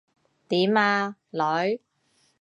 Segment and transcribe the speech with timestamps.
[0.47, 1.79] 點呀，女？